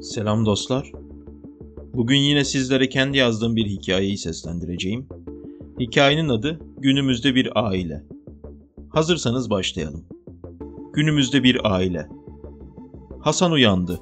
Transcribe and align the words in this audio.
Selam 0.00 0.46
dostlar. 0.46 0.92
Bugün 1.94 2.16
yine 2.16 2.44
sizlere 2.44 2.88
kendi 2.88 3.18
yazdığım 3.18 3.56
bir 3.56 3.66
hikayeyi 3.66 4.18
seslendireceğim. 4.18 5.06
Hikayenin 5.80 6.28
adı 6.28 6.60
Günümüzde 6.78 7.34
Bir 7.34 7.66
Aile. 7.66 8.04
Hazırsanız 8.90 9.50
başlayalım. 9.50 10.04
Günümüzde 10.92 11.42
bir 11.42 11.74
aile. 11.74 12.08
Hasan 13.20 13.52
uyandı. 13.52 14.00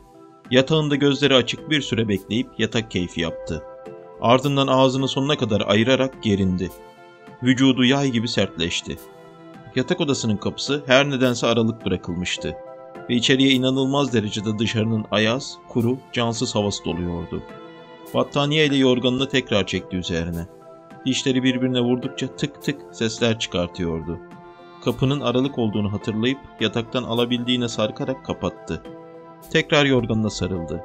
Yatağında 0.50 0.96
gözleri 0.96 1.34
açık 1.34 1.70
bir 1.70 1.80
süre 1.80 2.08
bekleyip 2.08 2.48
yatak 2.58 2.90
keyfi 2.90 3.20
yaptı. 3.20 3.62
Ardından 4.20 4.66
ağzını 4.66 5.08
sonuna 5.08 5.36
kadar 5.36 5.60
ayırarak 5.66 6.22
gerindi. 6.22 6.70
Vücudu 7.42 7.84
yay 7.84 8.10
gibi 8.10 8.28
sertleşti. 8.28 8.96
Yatak 9.76 10.00
odasının 10.00 10.36
kapısı 10.36 10.82
her 10.86 11.10
nedense 11.10 11.46
aralık 11.46 11.86
bırakılmıştı 11.86 12.56
ve 13.10 13.14
içeriye 13.14 13.50
inanılmaz 13.50 14.12
derecede 14.12 14.58
dışarının 14.58 15.04
ayaz, 15.10 15.58
kuru, 15.68 15.98
cansız 16.12 16.54
havası 16.54 16.84
doluyordu. 16.84 17.42
Battaniye 18.14 18.66
ile 18.66 18.76
yorganını 18.76 19.28
tekrar 19.28 19.66
çekti 19.66 19.96
üzerine. 19.96 20.46
Dişleri 21.06 21.42
birbirine 21.42 21.80
vurdukça 21.80 22.36
tık 22.36 22.62
tık 22.62 22.80
sesler 22.92 23.38
çıkartıyordu. 23.38 24.18
Kapının 24.84 25.20
aralık 25.20 25.58
olduğunu 25.58 25.92
hatırlayıp 25.92 26.38
yataktan 26.60 27.02
alabildiğine 27.02 27.68
sarkarak 27.68 28.24
kapattı. 28.24 28.82
Tekrar 29.50 29.84
yorganına 29.84 30.30
sarıldı. 30.30 30.84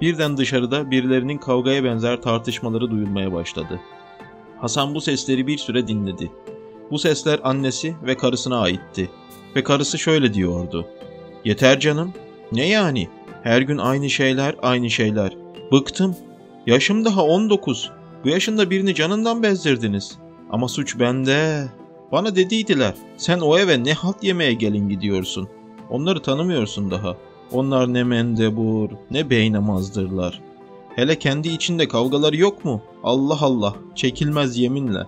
Birden 0.00 0.36
dışarıda 0.36 0.90
birilerinin 0.90 1.38
kavgaya 1.38 1.84
benzer 1.84 2.22
tartışmaları 2.22 2.90
duyulmaya 2.90 3.32
başladı. 3.32 3.80
Hasan 4.58 4.94
bu 4.94 5.00
sesleri 5.00 5.46
bir 5.46 5.58
süre 5.58 5.88
dinledi. 5.88 6.30
Bu 6.90 6.98
sesler 6.98 7.40
annesi 7.42 7.94
ve 8.02 8.16
karısına 8.16 8.60
aitti. 8.60 9.10
Ve 9.56 9.64
karısı 9.64 9.98
şöyle 9.98 10.34
diyordu. 10.34 10.86
Yeter 11.46 11.80
canım. 11.80 12.12
Ne 12.52 12.68
yani? 12.68 13.08
Her 13.42 13.60
gün 13.60 13.78
aynı 13.78 14.10
şeyler, 14.10 14.54
aynı 14.62 14.90
şeyler. 14.90 15.36
Bıktım. 15.72 16.16
Yaşım 16.66 17.04
daha 17.04 17.24
19. 17.24 17.90
Bu 18.24 18.28
yaşında 18.28 18.70
birini 18.70 18.94
canından 18.94 19.42
bezdirdiniz. 19.42 20.18
Ama 20.50 20.68
suç 20.68 20.98
bende. 20.98 21.64
Bana 22.12 22.36
dediydiler. 22.36 22.94
Sen 23.16 23.40
o 23.40 23.58
eve 23.58 23.84
ne 23.84 23.92
halt 23.92 24.24
yemeye 24.24 24.52
gelin 24.52 24.88
gidiyorsun. 24.88 25.48
Onları 25.90 26.22
tanımıyorsun 26.22 26.90
daha. 26.90 27.16
Onlar 27.52 27.94
ne 27.94 28.04
mendebur, 28.04 28.90
ne 29.10 29.30
beynamazdırlar. 29.30 30.40
Hele 30.96 31.18
kendi 31.18 31.48
içinde 31.48 31.88
kavgaları 31.88 32.36
yok 32.36 32.64
mu? 32.64 32.82
Allah 33.04 33.38
Allah, 33.40 33.74
çekilmez 33.94 34.58
yeminle. 34.58 35.02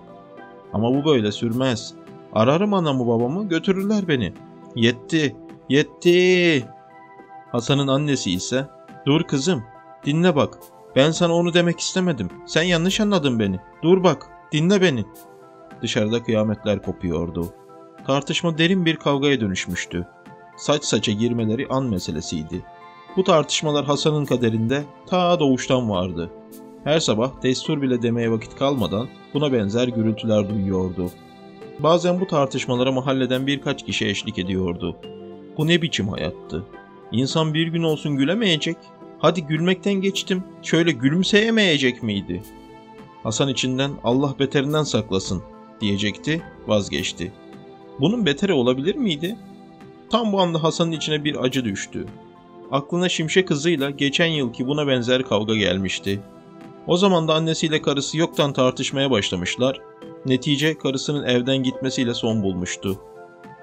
Ama 0.73 0.93
bu 0.93 1.05
böyle 1.05 1.31
sürmez. 1.31 1.93
Ararım 2.33 2.73
anamı 2.73 3.07
babamı, 3.07 3.49
götürürler 3.49 4.07
beni. 4.07 4.33
Yetti, 4.75 5.35
yetti. 5.69 6.65
Hasan'ın 7.51 7.87
annesi 7.87 8.31
ise, 8.31 8.67
dur 9.05 9.23
kızım, 9.23 9.63
dinle 10.05 10.35
bak. 10.35 10.59
Ben 10.95 11.11
sana 11.11 11.33
onu 11.33 11.53
demek 11.53 11.79
istemedim. 11.79 12.29
Sen 12.45 12.63
yanlış 12.63 12.99
anladın 12.99 13.39
beni. 13.39 13.59
Dur 13.83 14.03
bak, 14.03 14.29
dinle 14.51 14.81
beni. 14.81 15.05
Dışarıda 15.81 16.23
kıyametler 16.23 16.83
kopuyordu. 16.83 17.53
Tartışma 18.07 18.57
derin 18.57 18.85
bir 18.85 18.95
kavgaya 18.95 19.41
dönüşmüştü. 19.41 20.07
Saç 20.57 20.83
saça 20.83 21.11
girmeleri 21.11 21.67
an 21.69 21.85
meselesiydi. 21.85 22.61
Bu 23.15 23.23
tartışmalar 23.23 23.85
Hasan'ın 23.85 24.25
kaderinde 24.25 24.83
ta 25.07 25.39
doğuştan 25.39 25.89
vardı. 25.89 26.29
Her 26.83 26.99
sabah 26.99 27.43
destur 27.43 27.81
bile 27.81 28.01
demeye 28.01 28.31
vakit 28.31 28.55
kalmadan 28.55 29.07
buna 29.33 29.53
benzer 29.53 29.87
gürültüler 29.87 30.49
duyuyordu. 30.49 31.11
Bazen 31.79 32.19
bu 32.19 32.27
tartışmalara 32.27 32.91
mahalleden 32.91 33.47
birkaç 33.47 33.85
kişi 33.85 34.07
eşlik 34.07 34.39
ediyordu. 34.39 34.95
Bu 35.59 35.67
ne 35.67 35.81
biçim 35.81 36.07
hayattı? 36.07 36.63
İnsan 37.11 37.53
bir 37.53 37.67
gün 37.67 37.83
olsun 37.83 38.15
gülemeyecek. 38.15 38.77
Hadi 39.19 39.43
gülmekten 39.43 39.93
geçtim. 39.93 40.43
Şöyle 40.61 40.91
gülümseyemeyecek 40.91 42.03
miydi? 42.03 42.43
Hasan 43.23 43.49
içinden 43.49 43.91
Allah 44.03 44.35
beterinden 44.39 44.83
saklasın 44.83 45.43
diyecekti, 45.81 46.41
vazgeçti. 46.67 47.31
Bunun 47.99 48.25
beteri 48.25 48.53
olabilir 48.53 48.95
miydi? 48.95 49.35
Tam 50.09 50.31
bu 50.31 50.41
anda 50.41 50.63
Hasan'ın 50.63 50.91
içine 50.91 51.23
bir 51.23 51.43
acı 51.43 51.65
düştü. 51.65 52.05
Aklına 52.71 53.09
Şimşek 53.09 53.47
kızıyla 53.47 53.89
geçen 53.89 54.27
yılki 54.27 54.67
buna 54.67 54.87
benzer 54.87 55.23
kavga 55.23 55.55
gelmişti. 55.55 56.19
O 56.87 56.97
zaman 56.97 57.27
da 57.27 57.33
annesiyle 57.33 57.81
karısı 57.81 58.17
yoktan 58.17 58.53
tartışmaya 58.53 59.11
başlamışlar. 59.11 59.81
Netice 60.25 60.77
karısının 60.77 61.23
evden 61.23 61.63
gitmesiyle 61.63 62.13
son 62.13 62.43
bulmuştu. 62.43 62.99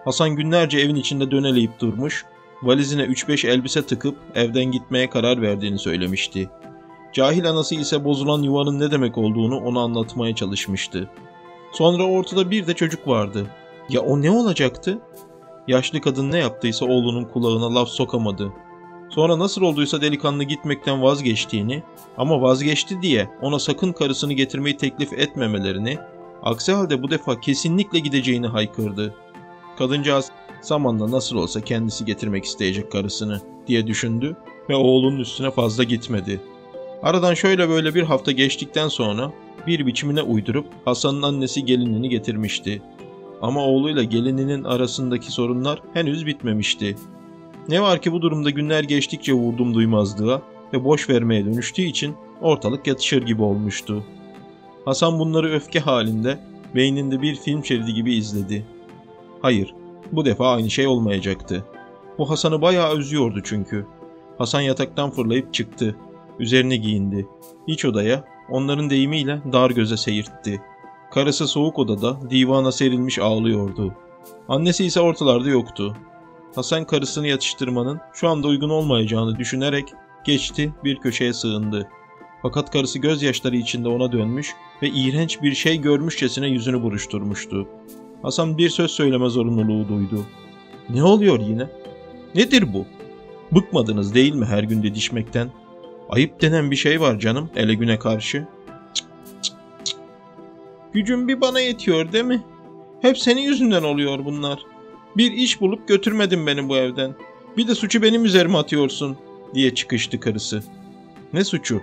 Hasan 0.07 0.37
günlerce 0.37 0.79
evin 0.79 0.95
içinde 0.95 1.31
döneleyip 1.31 1.81
durmuş, 1.81 2.25
valizine 2.63 3.03
3-5 3.03 3.49
elbise 3.49 3.87
tıkıp 3.87 4.17
evden 4.35 4.65
gitmeye 4.65 5.11
karar 5.11 5.43
verdiğini 5.43 5.79
söylemişti. 5.79 6.51
Cahil 7.13 7.51
anası 7.51 7.75
ise 7.75 8.05
bozulan 8.05 8.43
yuvanın 8.43 8.81
ne 8.81 8.91
demek 8.91 9.19
olduğunu 9.19 9.57
ona 9.57 9.81
anlatmaya 9.81 10.35
çalışmıştı. 10.35 11.11
Sonra 11.73 12.05
ortada 12.05 12.51
bir 12.51 12.67
de 12.67 12.75
çocuk 12.75 13.09
vardı. 13.09 13.47
Ya 13.89 14.01
o 14.01 14.23
ne 14.23 14.31
olacaktı? 14.31 14.99
Yaşlı 15.69 16.01
kadın 16.01 16.33
ne 16.33 16.39
yaptıysa 16.39 16.87
oğlunun 16.87 17.25
kulağına 17.25 17.75
laf 17.75 17.89
sokamadı. 17.89 18.53
Sonra 19.11 19.39
nasıl 19.39 19.63
olduysa 19.63 20.01
delikanlı 20.01 20.45
gitmekten 20.45 21.03
vazgeçtiğini 21.03 21.83
ama 22.19 22.43
vazgeçti 22.43 23.03
diye 23.03 23.29
ona 23.43 23.59
sakın 23.59 23.93
karısını 23.93 24.33
getirmeyi 24.33 24.77
teklif 24.77 25.13
etmemelerini, 25.13 25.99
aksi 26.43 26.73
halde 26.73 27.03
bu 27.03 27.11
defa 27.11 27.41
kesinlikle 27.41 27.99
gideceğini 27.99 28.47
haykırdı. 28.47 29.15
Kadıncağız 29.79 30.31
zamanla 30.61 31.11
nasıl 31.11 31.37
olsa 31.37 31.61
kendisi 31.61 32.05
getirmek 32.05 32.45
isteyecek 32.45 32.93
karısını 32.93 33.41
diye 33.67 33.87
düşündü 33.87 34.37
ve 34.69 34.75
oğlunun 34.75 35.19
üstüne 35.19 35.51
fazla 35.51 35.85
gitmedi. 35.85 36.41
Aradan 37.03 37.35
şöyle 37.35 37.69
böyle 37.69 37.95
bir 37.95 38.03
hafta 38.03 38.33
geçtikten 38.33 38.89
sonra 38.89 39.33
bir 39.67 39.87
biçimine 39.87 40.23
uydurup 40.23 40.67
Hasan'ın 40.85 41.23
annesi 41.23 41.65
gelinini 41.65 42.09
getirmişti. 42.09 42.83
Ama 43.43 43.65
oğluyla 43.65 44.03
gelininin 44.03 44.65
arasındaki 44.65 45.33
sorunlar 45.33 45.83
henüz 45.95 46.27
bitmemişti. 46.27 46.97
Ne 47.69 47.83
var 47.83 48.03
ki 48.03 48.13
bu 48.13 48.23
durumda 48.23 48.51
günler 48.51 48.85
geçtikçe 48.85 49.33
vurdum 49.33 49.75
duymazlığa 49.75 50.43
ve 50.73 50.85
boş 50.85 51.11
vermeye 51.11 51.45
dönüştüğü 51.45 51.83
için 51.83 52.15
ortalık 52.41 52.87
yatışır 52.87 53.27
gibi 53.27 53.43
olmuştu. 53.43 54.05
Hasan 54.85 55.19
bunları 55.19 55.53
öfke 55.53 55.81
halinde 55.81 56.39
beyninde 56.75 57.23
bir 57.23 57.35
film 57.35 57.65
şeridi 57.65 57.95
gibi 57.95 58.15
izledi. 58.15 58.65
Hayır, 59.47 59.75
bu 60.13 60.25
defa 60.25 60.55
aynı 60.55 60.71
şey 60.71 60.87
olmayacaktı. 60.87 61.65
Bu 62.19 62.31
Hasan'ı 62.31 62.63
bayağı 62.63 62.97
üzüyordu 62.97 63.41
çünkü. 63.45 63.87
Hasan 64.39 64.61
yataktan 64.61 65.11
fırlayıp 65.11 65.55
çıktı. 65.55 65.97
Üzerine 66.39 66.77
giyindi. 66.77 67.27
İç 67.67 67.85
odaya, 67.85 68.25
onların 68.51 68.91
deyimiyle 68.91 69.41
dar 69.53 69.71
göze 69.71 69.97
seyirtti. 69.97 70.63
Karısı 71.11 71.49
soğuk 71.49 71.79
odada 71.79 72.31
divana 72.31 72.73
serilmiş 72.73 73.19
ağlıyordu. 73.19 73.95
Annesi 74.49 74.85
ise 74.85 75.01
ortalarda 75.01 75.49
yoktu. 75.49 75.97
Hasan 76.55 76.85
karısını 76.85 77.27
yatıştırmanın 77.27 78.01
şu 78.15 78.29
anda 78.29 78.49
uygun 78.49 78.71
olmayacağını 78.71 79.39
düşünerek 79.39 79.85
geçti 80.25 80.73
bir 80.85 80.97
köşeye 80.97 81.33
sığındı. 81.33 81.89
Fakat 82.43 82.71
karısı 82.71 82.99
gözyaşları 82.99 83.57
içinde 83.57 83.89
ona 83.89 84.13
dönmüş 84.13 84.55
ve 84.83 84.89
iğrenç 84.89 85.43
bir 85.43 85.55
şey 85.55 85.81
görmüşçesine 85.81 86.49
yüzünü 86.49 86.83
buruşturmuştu. 86.83 87.69
Hasan 88.23 88.59
bir 88.59 88.69
söz 88.69 88.91
söyleme 88.91 89.29
zorunluluğu 89.29 89.89
duydu. 89.89 90.27
Ne 90.89 91.03
oluyor 91.03 91.41
yine? 91.41 91.67
Nedir 92.35 92.75
bu? 92.75 92.87
Bıkmadınız 93.53 94.15
değil 94.15 94.35
mi 94.35 94.45
her 94.45 94.63
gün 94.63 94.83
didişmekten? 94.83 95.51
Ayıp 96.09 96.41
denen 96.43 96.71
bir 96.71 96.77
şey 96.77 97.01
var 97.01 97.19
canım 97.19 97.51
ele 97.57 97.75
güne 97.75 97.99
karşı. 97.99 98.47
Cık. 99.43 99.97
Gücüm 100.93 101.29
bir 101.29 101.41
bana 101.41 101.61
yetiyor 101.61 102.13
değil 102.13 102.25
mi? 102.25 102.43
Hep 103.03 103.19
senin 103.19 103.41
yüzünden 103.43 103.83
oluyor 103.83 104.25
bunlar. 104.25 104.59
Bir 105.17 105.33
iş 105.33 105.61
bulup 105.61 105.89
götürmedin 105.89 106.47
beni 106.47 106.69
bu 106.69 106.77
evden. 106.77 107.15
Bir 107.57 107.69
de 107.69 107.75
suçu 107.75 108.03
benim 108.03 108.25
üzerime 108.25 108.59
atıyorsun 108.59 109.17
diye 109.55 109.75
çıkıştı 109.75 110.21
karısı. 110.21 110.63
Ne 111.33 111.45
suçu? 111.45 111.81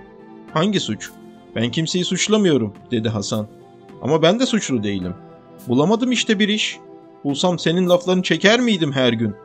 Hangi 0.54 0.80
suç? 0.80 1.10
Ben 1.56 1.72
kimseyi 1.72 2.06
suçlamıyorum 2.06 2.74
dedi 2.92 3.10
Hasan. 3.10 3.48
Ama 4.02 4.22
ben 4.22 4.40
de 4.40 4.46
suçlu 4.46 4.84
değilim. 4.84 5.14
Bulamadım 5.68 6.12
işte 6.12 6.40
bir 6.40 6.50
iş. 6.50 6.80
Bulsam 7.24 7.60
senin 7.60 7.90
laflarını 7.90 8.24
çeker 8.24 8.60
miydim 8.60 8.92
her 8.92 9.14
gün? 9.14 9.36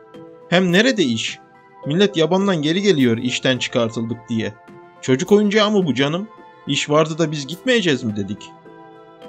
Hem 0.49 0.71
nerede 0.71 1.03
iş? 1.03 1.39
Millet 1.87 2.17
yabandan 2.17 2.61
geri 2.61 2.81
geliyor 2.81 3.17
işten 3.17 3.57
çıkartıldık 3.57 4.17
diye. 4.29 4.53
Çocuk 5.01 5.31
oyuncağı 5.31 5.71
mı 5.71 5.85
bu 5.85 5.93
canım? 5.93 6.27
İş 6.67 6.89
vardı 6.89 7.17
da 7.17 7.31
biz 7.31 7.47
gitmeyeceğiz 7.47 8.03
mi 8.03 8.15
dedik. 8.15 8.49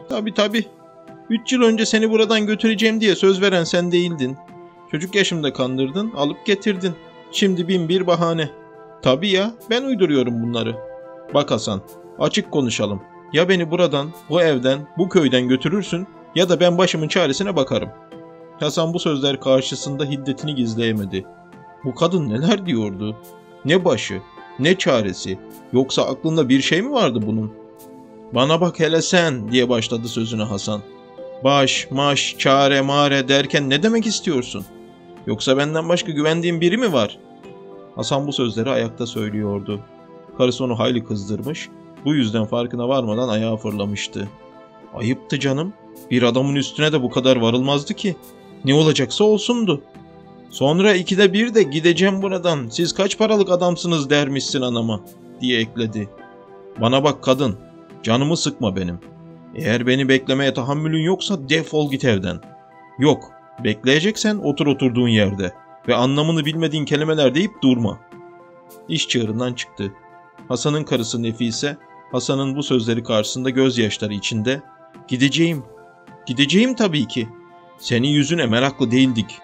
Tabi 0.09 0.35
tabi. 0.35 0.65
Üç 1.31 1.53
yıl 1.53 1.63
önce 1.63 1.87
seni 1.87 2.11
buradan 2.11 2.47
götüreceğim 2.47 3.01
diye 3.01 3.15
söz 3.15 3.43
veren 3.43 3.65
sen 3.65 3.93
değildin. 3.93 4.37
Çocuk 4.91 5.15
yaşımda 5.15 5.53
kandırdın, 5.53 6.11
alıp 6.11 6.47
getirdin. 6.47 6.93
Şimdi 7.33 7.69
bin 7.69 7.89
bir 7.89 8.07
bahane. 8.07 8.51
Tabi 9.03 9.29
ya, 9.29 9.55
ben 9.71 9.83
uyduruyorum 9.83 10.43
bunları. 10.43 10.77
Bak 11.35 11.51
Hasan, 11.51 11.83
açık 12.19 12.51
konuşalım. 12.51 13.03
Ya 13.33 13.49
beni 13.49 13.71
buradan, 13.71 14.11
bu 14.31 14.43
evden, 14.43 14.79
bu 14.99 15.09
köyden 15.09 15.49
götürürsün 15.49 16.07
ya 16.35 16.49
da 16.49 16.61
ben 16.61 16.79
başımın 16.79 17.09
çaresine 17.09 17.57
bakarım. 17.57 17.89
Hasan 18.61 18.95
bu 18.95 18.99
sözler 18.99 19.41
karşısında 19.41 20.05
hiddetini 20.05 20.55
gizleyemedi. 20.55 21.25
Bu 21.85 21.95
kadın 21.95 22.29
neler 22.29 22.67
diyordu? 22.67 23.17
Ne 23.65 23.85
başı? 23.85 24.23
Ne 24.59 24.79
çaresi? 24.79 25.39
Yoksa 25.73 26.03
aklında 26.03 26.49
bir 26.49 26.61
şey 26.61 26.83
mi 26.83 26.93
vardı 26.93 27.21
bunun? 27.27 27.53
Bana 28.35 28.61
bak 28.61 28.81
hele 28.81 29.03
sen 29.03 29.53
diye 29.53 29.69
başladı 29.69 30.09
sözüne 30.09 30.43
Hasan. 30.43 30.81
Baş, 31.45 31.89
maş, 31.91 32.37
çare, 32.39 32.81
mare 32.81 33.29
derken 33.29 33.71
ne 33.71 33.83
demek 33.83 34.07
istiyorsun? 34.07 34.65
Yoksa 35.27 35.57
benden 35.57 35.89
başka 35.89 36.13
güvendiğin 36.13 36.61
biri 36.61 36.77
mi 36.77 36.93
var? 36.93 37.19
Hasan 37.97 38.27
bu 38.27 38.33
sözleri 38.33 38.71
ayakta 38.71 39.07
söylüyordu. 39.07 39.81
Karısı 40.39 40.65
onu 40.65 40.79
hayli 40.79 41.05
kızdırmış, 41.05 41.69
bu 42.05 42.15
yüzden 42.15 42.45
farkına 42.45 42.89
varmadan 42.89 43.29
ayağa 43.29 43.57
fırlamıştı. 43.57 44.29
Ayıptı 44.95 45.41
canım. 45.41 45.73
Bir 46.11 46.23
adamın 46.23 46.55
üstüne 46.55 46.93
de 46.93 47.03
bu 47.03 47.11
kadar 47.11 47.37
varılmazdı 47.37 47.95
ki. 47.95 48.17
Ne 48.65 48.75
olacaksa 48.75 49.25
olsundu. 49.25 49.83
Sonra 50.51 50.95
ikide 50.95 51.33
bir 51.33 51.55
de 51.55 51.63
gideceğim 51.63 52.23
buradan. 52.23 52.69
Siz 52.69 52.95
kaç 52.95 53.19
paralık 53.19 53.51
adamsınız 53.51 54.11
dermişsin 54.11 54.61
anama 54.61 55.01
diye 55.41 55.61
ekledi. 55.61 56.09
Bana 56.81 57.05
bak 57.05 57.23
kadın. 57.23 57.57
Canımı 58.03 58.37
sıkma 58.37 58.77
benim. 58.77 58.99
Eğer 59.55 59.87
beni 59.87 60.09
beklemeye 60.09 60.55
tahammülün 60.55 61.03
yoksa 61.03 61.49
defol 61.49 61.91
git 61.91 62.05
evden. 62.05 62.41
Yok. 62.99 63.33
Bekleyeceksen 63.65 64.37
otur 64.37 64.67
oturduğun 64.67 65.09
yerde 65.09 65.53
ve 65.89 65.95
anlamını 65.95 66.45
bilmediğin 66.45 66.85
kelimeler 66.85 67.35
deyip 67.35 67.63
durma. 67.63 67.99
İş 68.89 69.09
çığırından 69.09 69.55
çıktı. 69.55 69.93
Hasan'ın 70.49 70.85
karısı 70.85 71.23
Nefise, 71.23 71.77
Hasan'ın 72.13 72.57
bu 72.57 72.63
sözleri 72.63 73.03
karşısında 73.03 73.51
gözyaşları 73.51 74.15
içinde 74.15 74.63
"Gideceğim. 75.09 75.65
Gideceğim 76.31 76.75
tabii 76.75 77.09
ki. 77.09 77.29
Senin 77.79 78.09
yüzüne 78.09 78.47
meraklı 78.47 78.91
değildik." 78.91 79.39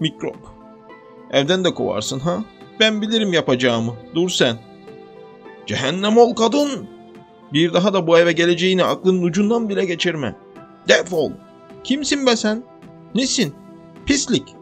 Mikrop. 0.00 0.36
Evden 1.30 1.64
de 1.64 1.74
kovarsın 1.74 2.18
ha? 2.20 2.44
Ben 2.80 3.02
bilirim 3.02 3.32
yapacağımı. 3.32 3.94
Dur 4.14 4.28
sen. 4.28 4.56
Cehennem 5.66 6.18
ol 6.18 6.34
kadın. 6.34 6.88
Bir 7.52 7.72
daha 7.72 7.92
da 7.92 8.06
bu 8.06 8.18
eve 8.18 8.32
geleceğini 8.32 8.84
aklının 8.84 9.22
ucundan 9.22 9.68
bile 9.68 9.84
geçirme. 9.84 10.36
Defol. 10.88 11.30
Kimsin 11.84 12.26
be 12.26 12.36
sen? 12.36 12.62
Nesin? 13.14 13.54
Pislik. 14.06 14.54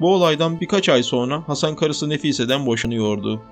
Bu 0.00 0.14
olaydan 0.14 0.60
birkaç 0.60 0.88
ay 0.88 1.02
sonra 1.02 1.48
Hasan 1.48 1.76
karısı 1.76 2.08
Nefise'den 2.08 2.66
boşanıyordu. 2.66 3.42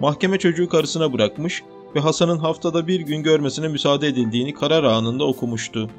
Mahkeme 0.00 0.38
çocuğu 0.38 0.68
karısına 0.68 1.12
bırakmış 1.12 1.62
ve 1.94 2.00
Hasan'ın 2.00 2.38
haftada 2.38 2.86
bir 2.86 3.00
gün 3.00 3.22
görmesine 3.22 3.68
müsaade 3.68 4.08
edildiğini 4.08 4.54
karar 4.54 4.84
anında 4.84 5.24
okumuştu. 5.24 5.90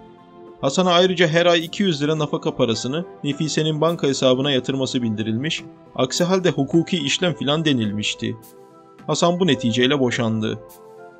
Hasan'a 0.61 0.91
ayrıca 0.91 1.27
her 1.27 1.45
ay 1.45 1.65
200 1.65 2.01
lira 2.01 2.19
nafaka 2.19 2.55
parasını 2.55 3.05
Nefise'nin 3.23 3.81
banka 3.81 4.07
hesabına 4.07 4.51
yatırması 4.51 5.01
bildirilmiş, 5.01 5.63
aksi 5.95 6.23
halde 6.23 6.49
hukuki 6.49 6.97
işlem 6.97 7.33
filan 7.33 7.65
denilmişti. 7.65 8.37
Hasan 9.07 9.39
bu 9.39 9.47
neticeyle 9.47 9.99
boşandı. 9.99 10.59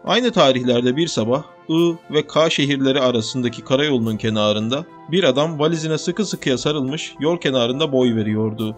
Aynı 0.04 0.32
tarihlerde 0.32 0.96
bir 0.98 1.08
sabah 1.08 1.44
I 1.70 1.96
ve 2.12 2.28
K 2.28 2.50
şehirleri 2.50 3.00
arasındaki 3.00 3.64
karayolunun 3.64 4.18
kenarında 4.18 4.86
bir 5.12 5.24
adam 5.24 5.60
valizine 5.60 5.98
sıkı 5.98 6.26
sıkıya 6.26 6.58
sarılmış 6.58 7.16
yol 7.20 7.38
kenarında 7.38 7.92
boy 7.92 8.16
veriyordu. 8.16 8.76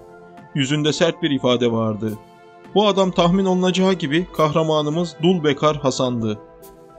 Yüzünde 0.56 0.94
sert 0.94 1.24
bir 1.24 1.31
ifade 1.31 1.72
vardı. 1.72 2.13
Bu 2.75 2.88
adam 2.88 3.12
tahmin 3.12 3.46
olunacağı 3.46 3.94
gibi 3.94 4.28
kahramanımız 4.34 5.16
dul 5.24 5.44
bekar 5.44 5.78
Hasan'dı. 5.78 6.40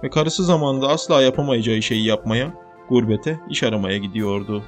Ve 0.03 0.11
karısı 0.11 0.45
zamanında 0.45 0.89
asla 0.89 1.23
yapamayacağı 1.23 1.83
şeyi 1.83 2.07
yapmaya, 2.07 2.55
gurbete 2.89 3.41
iş 3.51 3.63
aramaya 3.63 3.99
gidiyordu. 3.99 4.63